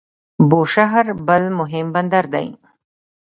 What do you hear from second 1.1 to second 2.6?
بل مهم بندر دی.